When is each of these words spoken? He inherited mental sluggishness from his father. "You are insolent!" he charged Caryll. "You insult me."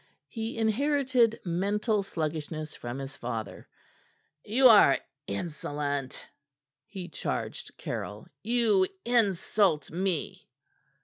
He 0.29 0.57
inherited 0.57 1.39
mental 1.45 2.01
sluggishness 2.01 2.75
from 2.75 2.97
his 2.97 3.15
father. 3.15 3.67
"You 4.43 4.67
are 4.67 4.97
insolent!" 5.27 6.25
he 6.87 7.07
charged 7.07 7.77
Caryll. 7.77 8.25
"You 8.41 8.87
insult 9.05 9.91
me." 9.91 10.47